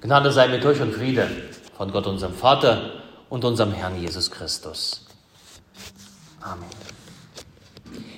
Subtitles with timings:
[0.00, 1.28] Gnade sei mit euch und Friede
[1.76, 5.06] von Gott, unserem Vater und unserem Herrn Jesus Christus.
[6.40, 6.68] Amen.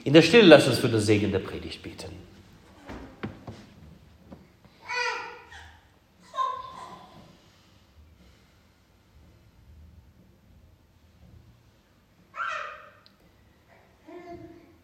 [0.04, 2.30] In der Stille lasst uns für den Segen der Predigt beten.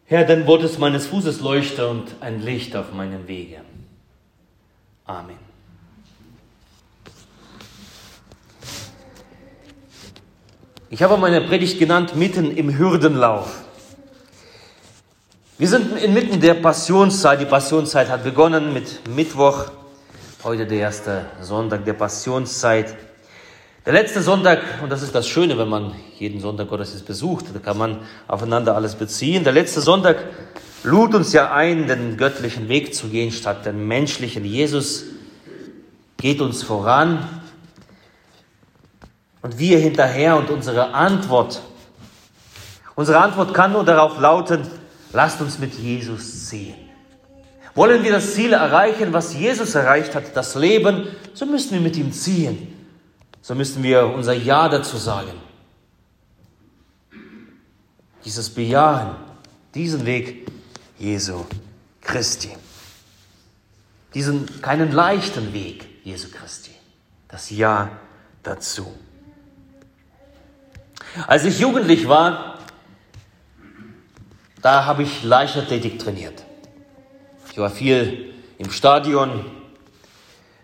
[0.09, 3.61] Herr, dein Wort ist meines Fußes Leuchte und ein Licht auf meinem Wege.
[5.05, 5.46] Amen.
[10.89, 13.65] Ich habe meine Predigt genannt mitten im Hürdenlauf.
[15.59, 17.41] Wir sind inmitten der Passionszeit.
[17.41, 19.65] Die Passionszeit hat begonnen mit Mittwoch,
[20.45, 22.95] heute der erste Sonntag der Passionszeit.
[23.85, 27.59] Der letzte Sonntag, und das ist das Schöne, wenn man jeden Sonntag Gottesdienst besucht, da
[27.59, 27.99] kann man
[28.29, 29.43] aufeinander alles beziehen.
[29.43, 30.19] Der letzte Sonntag
[30.85, 34.45] lud uns ja ein, den göttlichen Weg zu gehen statt den menschlichen.
[34.45, 35.03] Jesus
[36.17, 37.29] geht uns voran
[39.47, 41.63] und wir hinterher und unsere Antwort,
[42.95, 44.63] unsere Antwort kann nur darauf lauten,
[45.13, 46.75] lasst uns mit Jesus ziehen.
[47.75, 51.97] Wollen wir das Ziel erreichen, was Jesus erreicht hat, das Leben, so müssen wir mit
[51.97, 52.73] ihm ziehen
[53.47, 55.31] so müssen wir unser Ja dazu sagen.
[58.25, 59.15] Dieses Bejahen,
[59.73, 60.51] diesen Weg
[60.99, 61.47] Jesu
[62.01, 62.51] Christi.
[64.15, 66.73] Diesen keinen leichten Weg Jesu Christi.
[67.29, 67.89] Das Ja
[68.43, 68.93] dazu.
[71.27, 72.59] Als ich jugendlich war,
[74.61, 76.45] da habe ich Leichtathletik trainiert.
[77.51, 79.45] Ich war viel im Stadion.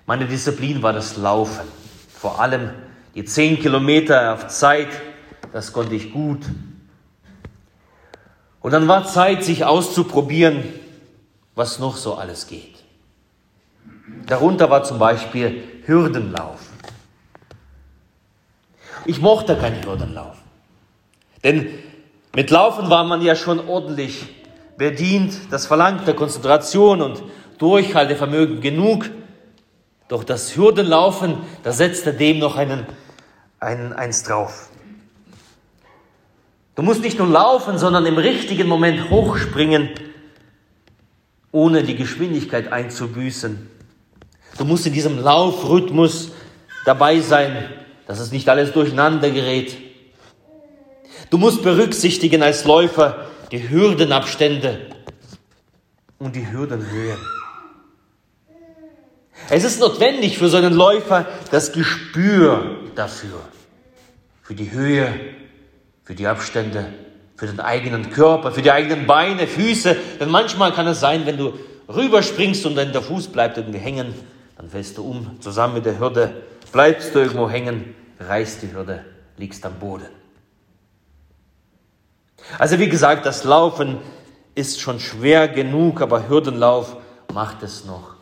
[0.07, 1.67] Meine Disziplin war das Laufen.
[2.15, 2.71] Vor allem
[3.15, 4.89] die zehn Kilometer auf Zeit,
[5.53, 6.41] das konnte ich gut.
[8.61, 10.65] Und dann war Zeit, sich auszuprobieren,
[11.55, 12.77] was noch so alles geht.
[14.27, 16.61] Darunter war zum Beispiel Hürdenlauf.
[19.05, 20.42] Ich mochte keinen Hürdenlauf.
[21.45, 21.69] Denn
[22.35, 24.25] mit Laufen war man ja schon ordentlich
[24.77, 25.35] bedient.
[25.51, 27.23] Das verlangte Konzentration und
[27.59, 29.11] Durchhaltevermögen genug.
[30.09, 32.87] Doch das Hürdenlaufen, da setzte dem noch einen,
[33.61, 34.69] einen, eins drauf.
[36.75, 39.91] Du musst nicht nur laufen, sondern im richtigen Moment hochspringen,
[41.51, 43.71] ohne die Geschwindigkeit einzubüßen.
[44.59, 46.33] Du musst in diesem Laufrhythmus
[46.85, 47.69] dabei sein,
[48.07, 49.77] dass es nicht alles durcheinander gerät.
[51.33, 54.81] Du musst berücksichtigen als Läufer die Hürdenabstände
[56.19, 57.17] und die Hürdenhöhe.
[59.49, 63.41] Es ist notwendig für so einen Läufer das Gespür dafür,
[64.43, 65.09] für die Höhe,
[66.05, 66.93] für die Abstände,
[67.37, 69.97] für den eigenen Körper, für die eigenen Beine, Füße.
[70.21, 71.55] Denn manchmal kann es sein, wenn du
[71.89, 74.13] rüberspringst und dann der Fuß bleibt irgendwie hängen,
[74.59, 76.43] dann fällst du um, zusammen mit der Hürde,
[76.73, 79.03] bleibst du irgendwo hängen, reißt die Hürde,
[79.39, 80.22] liegst am Boden.
[82.59, 83.99] Also wie gesagt, das Laufen
[84.55, 86.97] ist schon schwer genug, aber Hürdenlauf
[87.33, 88.15] macht es noch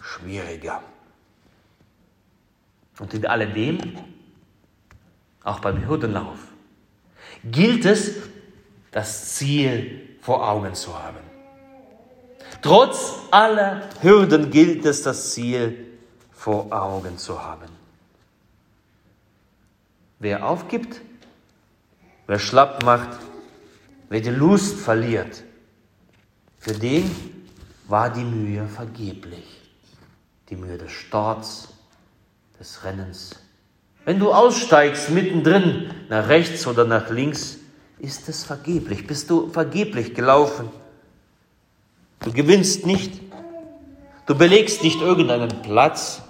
[0.00, 0.82] schwieriger.
[2.98, 3.78] Und in alledem,
[5.42, 6.38] auch beim Hürdenlauf,
[7.44, 8.12] gilt es,
[8.92, 11.18] das Ziel vor Augen zu haben.
[12.62, 15.98] Trotz aller Hürden gilt es, das Ziel
[16.32, 17.68] vor Augen zu haben.
[20.20, 21.00] Wer aufgibt,
[22.26, 23.18] wer schlapp macht,
[24.08, 25.42] wer die Lust verliert,
[26.58, 27.10] für den
[27.88, 29.54] war die Mühe vergeblich
[30.50, 31.68] die Mühe des Starts,
[32.58, 33.36] des Rennens.
[34.04, 37.58] Wenn du aussteigst mittendrin, nach rechts oder nach links,
[37.98, 40.68] ist es vergeblich, bist du vergeblich gelaufen.
[42.20, 43.20] Du gewinnst nicht,
[44.26, 46.22] du belegst nicht irgendeinen Platz,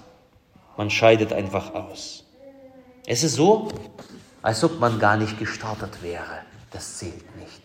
[0.77, 2.23] man scheidet einfach aus.
[3.05, 3.69] Es ist so,
[4.41, 6.41] als ob man gar nicht gestartet wäre.
[6.71, 7.61] Das zählt nicht.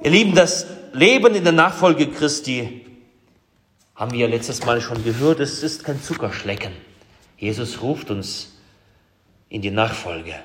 [0.00, 2.86] Ihr Lieben, das Leben in der Nachfolge Christi
[3.96, 6.72] haben wir letztes Mal schon gehört, es ist kein Zuckerschlecken.
[7.36, 8.56] Jesus ruft uns
[9.48, 10.36] in die Nachfolge,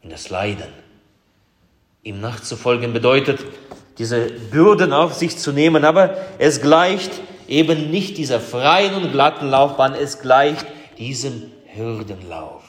[0.00, 0.68] in das Leiden.
[2.02, 3.44] Ihm nachzufolgen bedeutet,
[3.98, 7.10] diese Bürden auf sich zu nehmen, aber es gleicht
[7.48, 10.64] eben nicht dieser freien und glatten Laufbahn, es gleicht
[10.96, 12.62] diesem Hürdenlauf.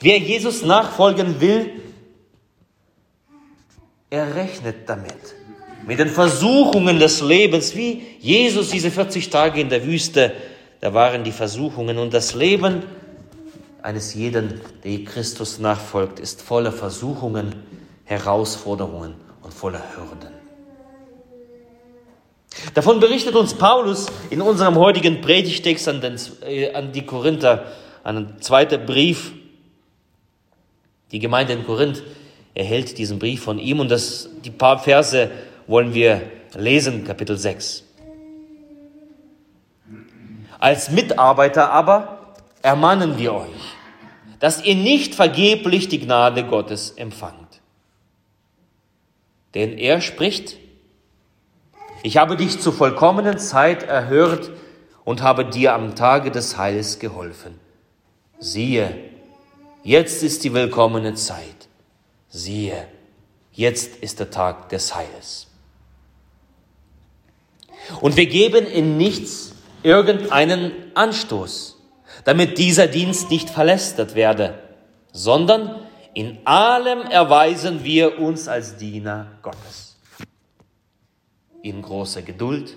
[0.00, 1.70] Wer Jesus nachfolgen will,
[4.10, 5.34] er rechnet damit.
[5.86, 10.32] Mit den Versuchungen des Lebens, wie Jesus diese 40 Tage in der Wüste,
[10.80, 12.82] da waren die Versuchungen und das Leben
[13.82, 17.54] eines jeden, der Christus nachfolgt, ist voller Versuchungen,
[18.04, 20.38] Herausforderungen und voller Hürden.
[22.74, 27.66] Davon berichtet uns Paulus in unserem heutigen Predigtext an, den, äh, an die Korinther,
[28.02, 29.32] einen zweiten Brief.
[31.12, 32.02] Die Gemeinde in Korinth
[32.58, 35.30] erhält diesen Brief von ihm und das, die paar Verse
[35.68, 36.22] wollen wir
[36.56, 37.84] lesen, Kapitel 6.
[40.58, 43.76] Als Mitarbeiter aber ermahnen wir euch,
[44.40, 47.60] dass ihr nicht vergeblich die Gnade Gottes empfangt.
[49.54, 50.56] Denn er spricht,
[52.02, 54.50] ich habe dich zur vollkommenen Zeit erhört
[55.04, 57.58] und habe dir am Tage des Heils geholfen.
[58.40, 58.96] Siehe,
[59.84, 61.57] jetzt ist die willkommene Zeit.
[62.28, 62.86] Siehe,
[63.52, 65.46] jetzt ist der Tag des Heils.
[68.00, 71.76] Und wir geben in nichts irgendeinen Anstoß,
[72.24, 74.62] damit dieser Dienst nicht verlästert werde,
[75.12, 79.88] sondern in allem erweisen wir uns als Diener Gottes
[81.62, 82.76] in großer Geduld,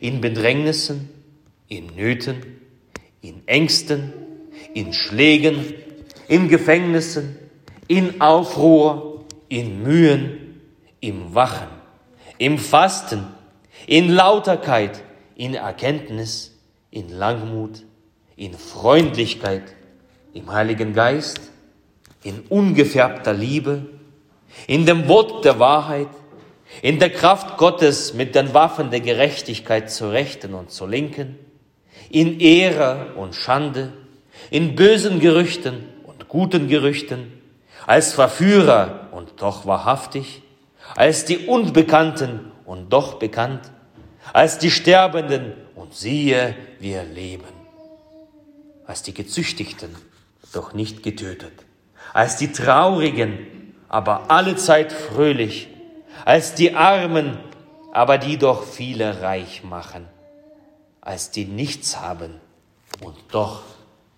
[0.00, 1.10] in Bedrängnissen,
[1.68, 2.60] in Nöten,
[3.20, 4.12] in Ängsten,
[4.74, 5.74] in Schlägen,
[6.28, 7.38] in Gefängnissen,
[7.88, 10.60] in Aufruhr, in Mühen,
[11.00, 11.68] im Wachen,
[12.38, 13.26] im Fasten,
[13.86, 15.02] in Lauterkeit,
[15.34, 16.56] in Erkenntnis,
[16.90, 17.82] in Langmut,
[18.36, 19.74] in Freundlichkeit,
[20.32, 21.40] im Heiligen Geist,
[22.22, 23.86] in ungefärbter Liebe,
[24.66, 26.08] in dem Wort der Wahrheit,
[26.80, 31.38] in der Kraft Gottes mit den Waffen der Gerechtigkeit zu Rechten und zu Linken,
[32.10, 33.92] in Ehre und Schande,
[34.50, 37.41] in bösen Gerüchten und guten Gerüchten,
[37.86, 40.42] als Verführer und doch wahrhaftig,
[40.96, 43.70] als die Unbekannten und doch bekannt,
[44.32, 47.44] als die Sterbenden und siehe, wir leben,
[48.86, 49.94] als die Gezüchtigten,
[50.52, 51.52] doch nicht getötet,
[52.12, 55.68] als die Traurigen, aber allezeit fröhlich,
[56.24, 57.38] als die Armen,
[57.92, 60.06] aber die doch viele reich machen,
[61.00, 62.40] als die nichts haben
[63.00, 63.62] und doch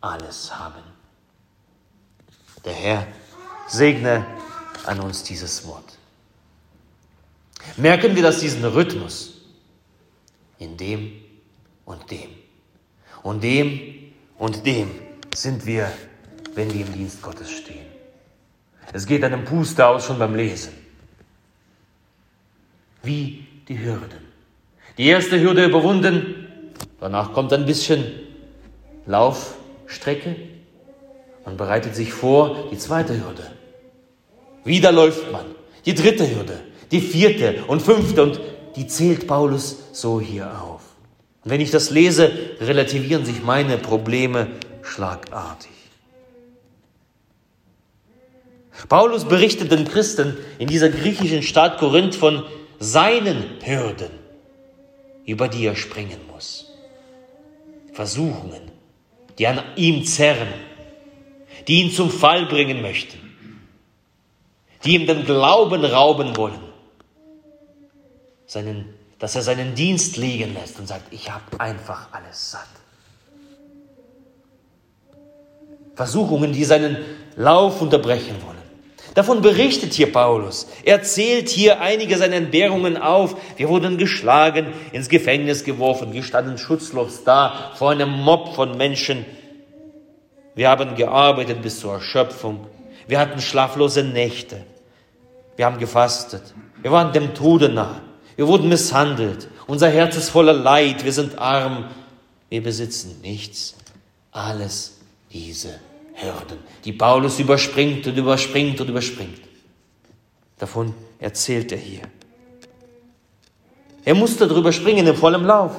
[0.00, 0.82] alles haben.
[2.64, 3.06] Der Herr
[3.66, 4.24] segne
[4.84, 5.98] an uns dieses Wort.
[7.76, 9.40] Merken wir, dass diesen Rhythmus
[10.58, 11.12] in dem
[11.84, 12.30] und dem
[13.22, 14.90] und dem und dem
[15.34, 15.90] sind wir,
[16.54, 17.86] wenn wir im Dienst Gottes stehen.
[18.92, 20.72] Es geht einem Puster aus schon beim Lesen
[23.02, 24.24] wie die Hürden.
[24.96, 28.04] Die erste Hürde überwunden, danach kommt ein bisschen
[29.06, 30.36] Laufstrecke.
[31.44, 33.50] Man bereitet sich vor, die zweite Hürde.
[34.64, 35.44] Wieder läuft man.
[35.84, 36.60] Die dritte Hürde,
[36.90, 38.40] die vierte und fünfte und
[38.76, 40.82] die zählt Paulus so hier auf.
[41.44, 42.30] Und wenn ich das lese,
[42.60, 44.48] relativieren sich meine Probleme
[44.82, 45.70] schlagartig.
[48.88, 52.44] Paulus berichtet den Christen in dieser griechischen Stadt Korinth von
[52.80, 54.10] seinen Hürden,
[55.26, 56.72] über die er springen muss.
[57.92, 58.72] Versuchungen,
[59.38, 60.48] die an ihm zerren,
[61.66, 63.18] die ihn zum Fall bringen möchten,
[64.84, 66.60] die ihm den Glauben rauben wollen,
[68.46, 72.68] seinen, dass er seinen Dienst liegen lässt und sagt, ich habe einfach alles satt.
[75.94, 76.98] Versuchungen, die seinen
[77.36, 78.54] Lauf unterbrechen wollen.
[79.14, 80.66] Davon berichtet hier Paulus.
[80.82, 83.36] Er zählt hier einige seiner Entbehrungen auf.
[83.56, 89.24] Wir wurden geschlagen, ins Gefängnis geworfen, wir standen schutzlos da vor einem Mob von Menschen.
[90.54, 92.66] Wir haben gearbeitet bis zur Erschöpfung.
[93.08, 94.64] Wir hatten schlaflose Nächte.
[95.56, 96.42] Wir haben gefastet.
[96.80, 98.00] Wir waren dem Tode nah.
[98.36, 99.48] Wir wurden misshandelt.
[99.66, 101.04] Unser Herz ist voller Leid.
[101.04, 101.86] Wir sind arm.
[102.48, 103.74] Wir besitzen nichts.
[104.32, 104.98] Alles
[105.32, 105.80] diese
[106.14, 109.40] Hürden, die Paulus überspringt und überspringt und überspringt.
[110.58, 112.02] Davon erzählt er hier.
[114.04, 115.72] Er musste darüber springen im vollen Lauf.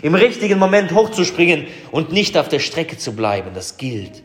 [0.00, 4.22] Im richtigen Moment hochzuspringen und nicht auf der Strecke zu bleiben, das gilt.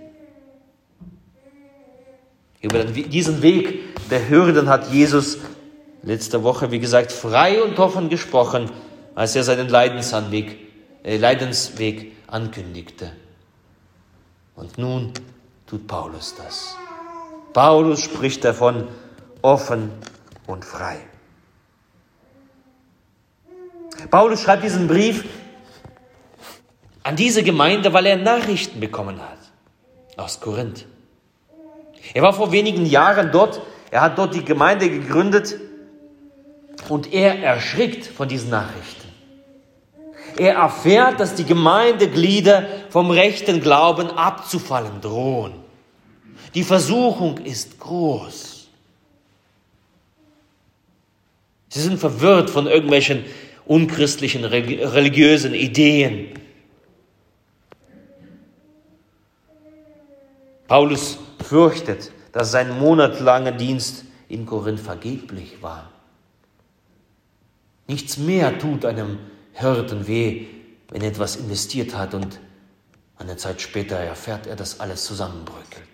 [2.62, 5.38] Über diesen Weg der Hürden hat Jesus
[6.02, 8.72] letzte Woche, wie gesagt, frei und offen gesprochen,
[9.14, 10.58] als er seinen Leidensweg,
[11.04, 13.12] äh, Leidensweg ankündigte.
[14.56, 15.14] Und nun
[15.68, 16.76] tut Paulus das.
[17.54, 18.88] Paulus spricht davon
[19.42, 19.92] offen
[20.48, 20.98] und frei.
[24.10, 25.26] Paulus schreibt diesen Brief
[27.08, 29.38] an diese Gemeinde, weil er Nachrichten bekommen hat
[30.18, 30.86] aus Korinth.
[32.14, 33.62] Er war vor wenigen Jahren dort,
[33.92, 35.56] er hat dort die Gemeinde gegründet
[36.90, 39.08] und er erschrickt von diesen Nachrichten.
[40.38, 45.54] Er erfährt, dass die Gemeindeglieder vom rechten Glauben abzufallen drohen.
[46.56, 48.68] Die Versuchung ist groß.
[51.70, 53.24] Sie sind verwirrt von irgendwelchen
[53.66, 56.47] unchristlichen religiösen Ideen.
[60.68, 65.92] Paulus fürchtet, dass sein monatelanger Dienst in Korinth vergeblich war.
[67.88, 69.18] Nichts mehr tut einem
[69.54, 70.46] Hirten weh,
[70.90, 72.40] wenn er etwas investiert hat und
[73.18, 75.88] eine Zeit später erfährt er, dass alles zusammenbröckelt.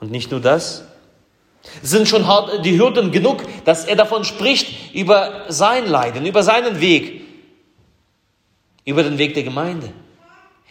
[0.00, 0.84] Und nicht nur das,
[1.82, 2.24] sind schon
[2.64, 7.22] die Hürden genug, dass er davon spricht, über sein Leiden, über seinen Weg,
[8.84, 9.92] über den Weg der Gemeinde.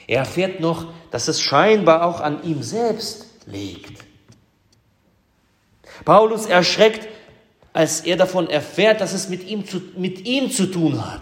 [0.09, 4.03] Er erfährt noch, dass es scheinbar auch an ihm selbst liegt.
[6.03, 7.07] Paulus erschreckt,
[7.73, 11.21] als er davon erfährt, dass es mit ihm zu, mit ihm zu tun hat.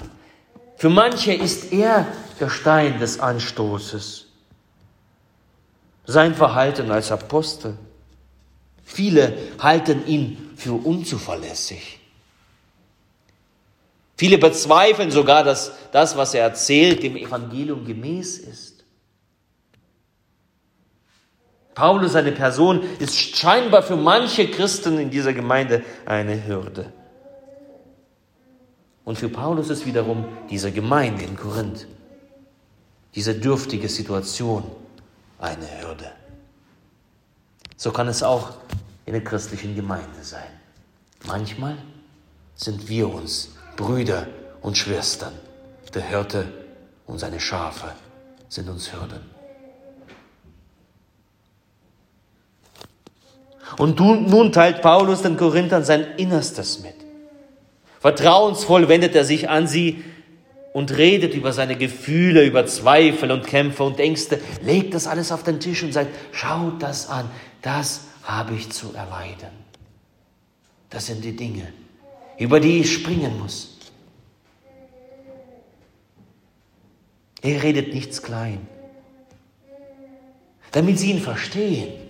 [0.77, 2.07] Für manche ist er
[2.39, 4.27] der Stein des Anstoßes.
[6.05, 7.77] Sein Verhalten als Apostel.
[8.85, 11.99] Viele halten ihn für unzuverlässig.
[14.15, 18.76] Viele bezweifeln sogar, dass das, was er erzählt, dem Evangelium gemäß ist.
[21.77, 26.91] Paulus, seine Person, ist scheinbar für manche Christen in dieser Gemeinde eine Hürde.
[29.05, 31.85] Und für Paulus ist wiederum diese Gemeinde in Korinth,
[33.13, 34.63] diese dürftige Situation
[35.37, 36.11] eine Hürde.
[37.75, 38.53] So kann es auch
[39.05, 40.49] in der christlichen Gemeinde sein.
[41.27, 41.77] Manchmal
[42.55, 44.25] sind wir uns Brüder
[44.63, 45.33] und Schwestern.
[45.93, 46.51] Der Hirte
[47.05, 47.91] und seine Schafe
[48.49, 49.36] sind uns Hürden.
[53.77, 56.95] Und nun teilt Paulus den Korinthern sein Innerstes mit.
[57.99, 60.03] Vertrauensvoll wendet er sich an sie
[60.73, 65.43] und redet über seine Gefühle, über Zweifel und Kämpfe und Ängste, legt das alles auf
[65.43, 67.29] den Tisch und sagt, schaut das an,
[67.61, 69.49] das habe ich zu erleiden.
[70.89, 71.67] Das sind die Dinge,
[72.37, 73.77] über die ich springen muss.
[77.41, 78.67] Er redet nichts klein,
[80.71, 82.06] damit sie ihn verstehen.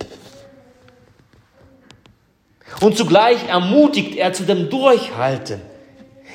[2.80, 5.60] Und zugleich ermutigt er zu dem Durchhalten.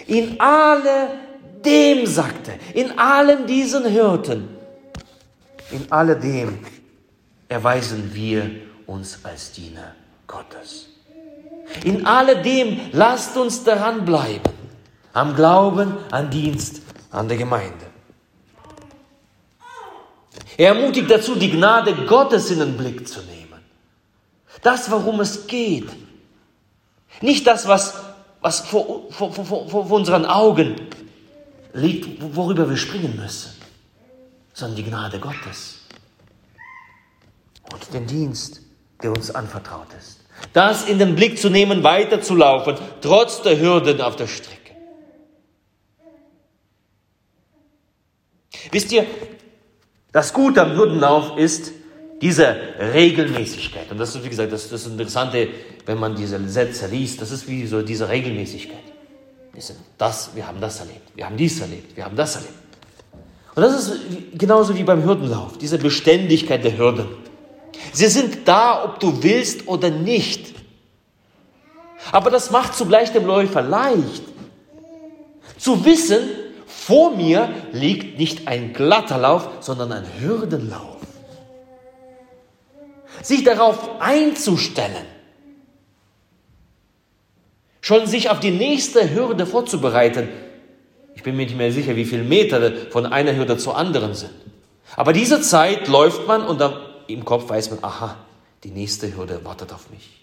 [0.08, 4.50] In alledem, sagte, in allen diesen Hirten,
[5.72, 6.60] in alledem
[7.48, 8.50] erweisen wir
[8.86, 9.96] uns als Diener
[10.28, 10.90] Gottes.
[11.84, 14.52] In alledem lasst uns daran bleiben,
[15.14, 16.82] am Glauben, an Dienst,
[17.12, 17.86] an der Gemeinde.
[20.58, 23.62] Er ermutigt dazu, die Gnade Gottes in den Blick zu nehmen.
[24.62, 25.90] Das, worum es geht,
[27.24, 27.96] nicht das, was,
[28.42, 30.76] was vor, vor, vor, vor unseren Augen
[31.74, 33.54] liegt, worüber wir springen müssen,
[34.54, 35.80] sondern die Gnade Gottes
[37.72, 38.62] und den Dienst,
[39.02, 40.20] der uns anvertraut ist.
[40.52, 44.76] Das in den Blick zu nehmen, weiterzulaufen, trotz der Hürden auf der Strecke.
[48.72, 49.06] Wisst ihr,
[50.12, 51.72] das Gute am Hürdenlauf ist,
[52.22, 55.48] diese Regelmäßigkeit, und das ist, wie gesagt, das, das Interessante,
[55.86, 58.78] wenn man diese Sätze liest, das ist wie so diese Regelmäßigkeit.
[59.98, 62.54] Das, wir haben das erlebt, wir haben dies erlebt, wir haben das erlebt.
[63.56, 64.00] Und das ist
[64.34, 67.08] genauso wie beim Hürdenlauf, diese Beständigkeit der Hürden.
[67.92, 70.54] Sie sind da, ob du willst oder nicht.
[72.12, 74.24] Aber das macht zugleich dem Läufer leicht,
[75.58, 76.22] zu wissen,
[76.66, 80.93] vor mir liegt nicht ein glatter Lauf, sondern ein Hürdenlauf
[83.24, 85.06] sich darauf einzustellen,
[87.82, 90.30] schon sich auf die nächste Hürde vorzubereiten.
[91.16, 94.32] Ich bin mir nicht mehr sicher, wie viele Meter von einer Hürde zur anderen sind.
[94.96, 96.74] Aber diese Zeit läuft man und dann
[97.08, 98.18] im Kopf weiß man, aha,
[98.64, 100.22] die nächste Hürde wartet auf mich.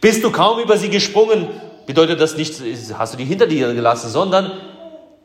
[0.00, 1.48] Bist du kaum über sie gesprungen,
[1.86, 2.60] bedeutet das nicht,
[2.94, 4.52] hast du die hinter dir gelassen, sondern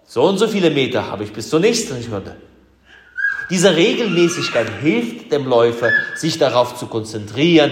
[0.06, 2.38] so und so viele Meter habe ich bis zur nächsten Hürde.
[3.50, 7.72] Diese Regelmäßigkeit hilft dem Läufer, sich darauf zu konzentrieren.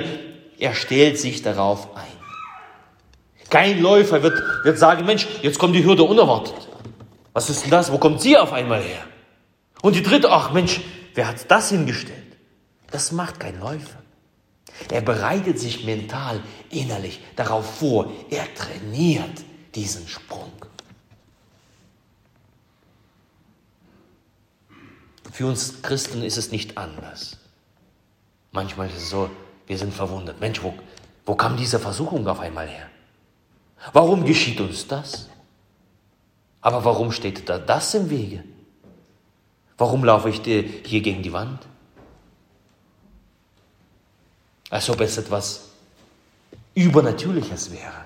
[0.60, 2.04] Er stellt sich darauf ein.
[3.50, 6.68] Kein Läufer wird, wird sagen, Mensch, jetzt kommt die Hürde unerwartet.
[7.34, 7.92] Was ist denn das?
[7.92, 9.04] Wo kommt sie auf einmal her?
[9.82, 10.82] Und die dritte, ach Mensch,
[11.14, 12.38] wer hat das hingestellt?
[12.92, 14.02] Das macht kein Läufer.
[14.92, 18.12] Er bereitet sich mental, innerlich darauf vor.
[18.30, 19.44] Er trainiert
[19.76, 20.52] diesen Sprung.
[25.34, 27.38] Für uns Christen ist es nicht anders.
[28.52, 29.32] Manchmal ist es so,
[29.66, 30.40] wir sind verwundert.
[30.40, 30.76] Mensch, wo,
[31.26, 32.86] wo kam diese Versuchung auf einmal her?
[33.94, 35.28] Warum geschieht uns das?
[36.62, 38.44] Aber warum steht da das im Wege?
[39.76, 41.68] Warum laufe ich hier gegen die Wand?
[44.70, 45.70] Als ob es etwas
[46.76, 48.06] Übernatürliches wäre.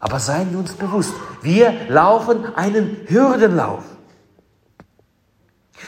[0.00, 3.84] Aber seien wir uns bewusst, wir laufen einen Hürdenlauf.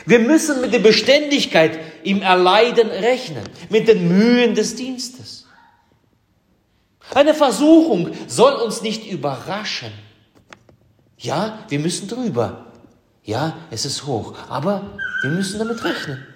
[0.07, 5.47] Wir müssen mit der Beständigkeit im Erleiden rechnen, mit den Mühen des Dienstes.
[7.14, 9.92] Eine Versuchung soll uns nicht überraschen.
[11.19, 12.66] Ja, wir müssen drüber.
[13.25, 16.26] Ja, es ist hoch, aber wir müssen damit rechnen.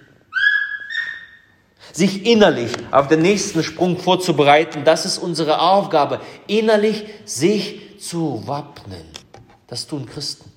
[1.91, 6.19] Sich innerlich auf den nächsten Sprung vorzubereiten, das ist unsere Aufgabe.
[6.45, 9.05] Innerlich sich zu wappnen.
[9.67, 10.54] Das tun Christen.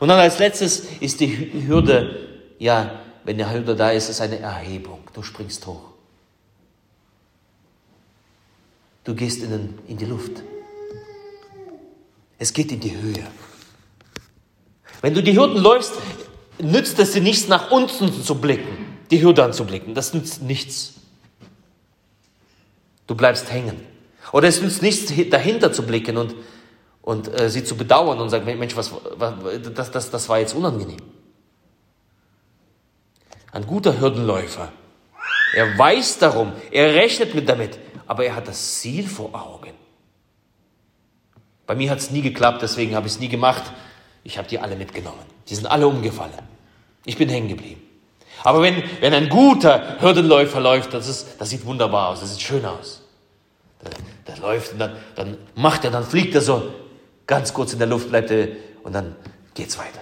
[0.00, 4.38] Und dann als letztes ist die Hürde, ja, wenn die Hürde da ist, ist eine
[4.38, 5.00] Erhebung.
[5.12, 5.82] Du springst hoch.
[9.04, 10.42] Du gehst in, den, in die Luft.
[12.38, 13.26] Es geht in die Höhe.
[15.00, 15.92] Wenn du die Hürden läufst,
[16.60, 19.94] nützt es dir nichts, nach unten zu blicken, die Hürde anzublicken.
[19.94, 20.94] Das nützt nichts.
[23.06, 23.80] Du bleibst hängen.
[24.32, 26.34] Oder es nützt nichts, dahinter zu blicken und,
[27.02, 29.34] und äh, sie zu bedauern und sagen, Mensch, was, was,
[29.74, 31.02] das, das, das war jetzt unangenehm.
[33.50, 34.72] Ein guter Hürdenläufer,
[35.54, 39.72] er weiß darum, er rechnet mit damit, aber er hat das Ziel vor Augen.
[41.66, 43.62] Bei mir hat es nie geklappt, deswegen habe ich es nie gemacht.
[44.24, 45.24] Ich habe die alle mitgenommen.
[45.48, 46.32] Die sind alle umgefallen.
[47.04, 47.82] Ich bin hängen geblieben.
[48.44, 52.42] Aber wenn, wenn ein guter Hürdenläufer läuft, das, ist, das sieht wunderbar aus, das sieht
[52.42, 53.02] schön aus.
[54.26, 56.72] Der läuft und dann, dann macht er, dann fliegt er so
[57.26, 58.48] ganz kurz in der Luft, bleibt er
[58.82, 59.16] und dann
[59.54, 60.00] geht's weiter.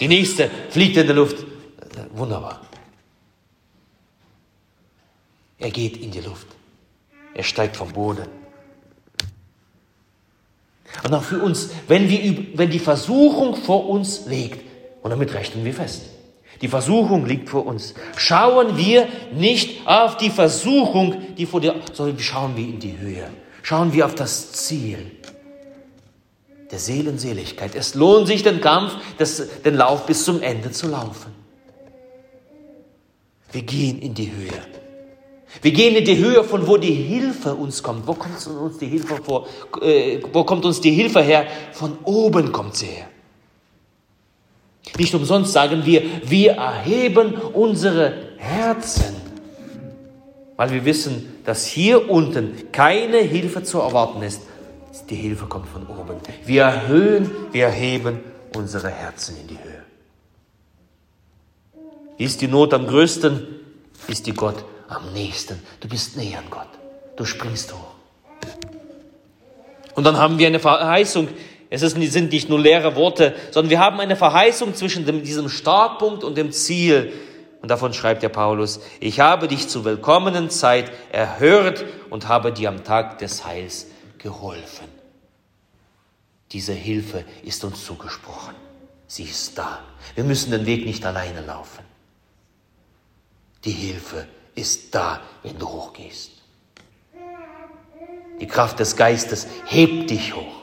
[0.00, 1.44] Die nächste fliegt in der Luft.
[2.12, 2.62] Wunderbar.
[5.58, 6.46] Er geht in die Luft.
[7.34, 8.28] Er steigt vom Boden.
[11.04, 14.64] Und auch für uns, wenn, wir, wenn die Versuchung vor uns liegt,
[15.02, 16.02] und damit rechnen wir fest,
[16.60, 22.18] die Versuchung liegt vor uns, schauen wir nicht auf die Versuchung, die vor dir, sondern
[22.18, 23.28] schauen wir in die Höhe.
[23.62, 25.12] Schauen wir auf das Ziel
[26.70, 27.74] der Seelenseligkeit.
[27.74, 31.34] Es lohnt sich, den Kampf, das, den Lauf bis zum Ende zu laufen.
[33.52, 34.62] Wir gehen in die Höhe.
[35.62, 38.06] Wir gehen in die Höhe, von wo die Hilfe uns kommt.
[38.06, 39.46] Wo kommt uns die Hilfe vor?
[39.80, 41.46] Äh, wo kommt uns die Hilfe her?
[41.72, 43.08] Von oben kommt sie her.
[44.98, 49.16] Nicht umsonst sagen wir, wir erheben unsere Herzen,
[50.56, 54.42] weil wir wissen, dass hier unten keine Hilfe zu erwarten ist.
[55.06, 56.16] Die Hilfe kommt von oben.
[56.44, 58.20] Wir erhöhen, wir erheben
[58.54, 59.82] unsere Herzen in die Höhe.
[62.18, 63.46] Ist die Not am größten,
[64.08, 65.62] ist die Gott am nächsten.
[65.80, 66.68] Du bist näher an Gott.
[67.16, 67.94] Du springst hoch.
[69.94, 71.28] Und dann haben wir eine Verheißung.
[71.70, 76.24] Es sind nicht nur leere Worte, sondern wir haben eine Verheißung zwischen dem, diesem Startpunkt
[76.24, 77.12] und dem Ziel.
[77.60, 82.68] Und davon schreibt der Paulus, ich habe dich zur willkommenen Zeit erhört und habe dir
[82.68, 83.86] am Tag des Heils
[84.18, 84.88] geholfen.
[86.52, 88.54] Diese Hilfe ist uns zugesprochen.
[89.06, 89.80] Sie ist da.
[90.14, 91.84] Wir müssen den Weg nicht alleine laufen.
[93.64, 96.32] Die Hilfe ist da, wenn du hochgehst.
[98.40, 100.62] Die Kraft des Geistes hebt dich hoch.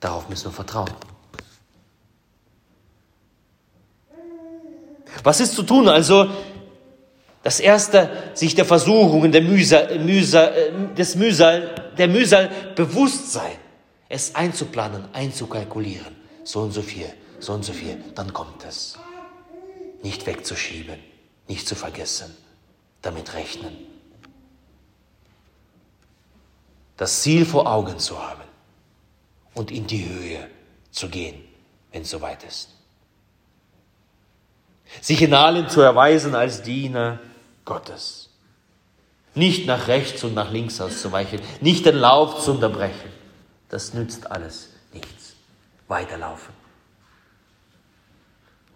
[0.00, 0.92] Darauf müssen wir vertrauen.
[5.22, 5.88] Was ist zu tun?
[5.88, 6.28] Also,
[7.44, 13.56] das erste, sich der Versuchungen, der Mühsal, Mühsal, des Mühsal, der Mühsal bewusst sein.
[14.08, 16.16] Es einzuplanen, einzukalkulieren.
[16.42, 18.98] So und so viel, so und so viel, dann kommt es.
[20.02, 20.98] Nicht wegzuschieben
[21.48, 22.34] nicht zu vergessen,
[23.02, 23.76] damit rechnen.
[26.96, 28.42] Das Ziel vor Augen zu haben
[29.54, 30.48] und in die Höhe
[30.90, 31.42] zu gehen,
[31.92, 32.70] wenn es soweit ist.
[35.00, 37.18] Sich in allen zu erweisen als Diener
[37.64, 38.30] Gottes.
[39.34, 43.10] Nicht nach rechts und nach links auszuweichen, nicht den Lauf zu unterbrechen.
[43.68, 45.34] Das nützt alles nichts.
[45.88, 46.54] Weiterlaufen.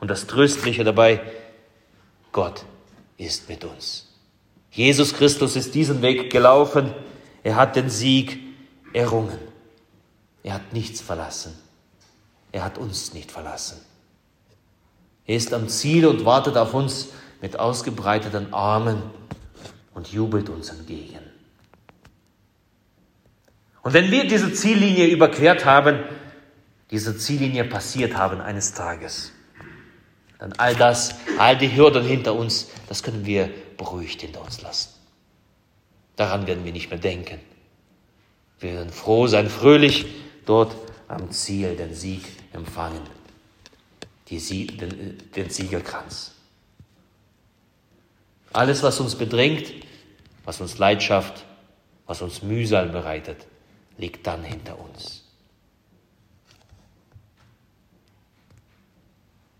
[0.00, 1.20] Und das Tröstliche dabei,
[2.32, 2.64] Gott
[3.16, 4.06] ist mit uns.
[4.70, 6.92] Jesus Christus ist diesen Weg gelaufen.
[7.42, 8.38] Er hat den Sieg
[8.92, 9.38] errungen.
[10.42, 11.58] Er hat nichts verlassen.
[12.52, 13.78] Er hat uns nicht verlassen.
[15.26, 17.08] Er ist am Ziel und wartet auf uns
[17.40, 19.02] mit ausgebreiteten Armen
[19.94, 21.20] und jubelt uns entgegen.
[23.82, 26.00] Und wenn wir diese Ziellinie überquert haben,
[26.90, 29.32] diese Ziellinie passiert haben eines Tages,
[30.38, 34.90] dann all das, all die Hürden hinter uns, das können wir beruhigt hinter uns lassen.
[36.16, 37.40] Daran werden wir nicht mehr denken.
[38.60, 40.06] Wir werden froh sein, fröhlich
[40.46, 40.74] dort
[41.06, 42.22] am Ziel den Sieg
[42.52, 43.02] empfangen,
[44.28, 46.34] die Sie, den, den Siegelkranz.
[48.52, 49.72] Alles, was uns bedrängt,
[50.44, 51.44] was uns Leid schafft,
[52.06, 53.46] was uns Mühsal bereitet,
[53.98, 55.24] liegt dann hinter uns.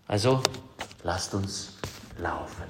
[0.07, 0.41] Also
[1.03, 1.73] lasst uns
[2.17, 2.63] laufen.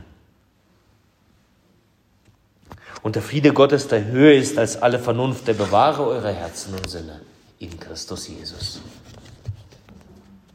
[3.01, 6.89] Und der Friede Gottes, der höher ist als alle Vernunft, der bewahre eure Herzen und
[6.89, 7.21] Sinne
[7.60, 8.82] in Christus Jesus.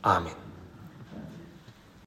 [0.02, 0.43] Amen.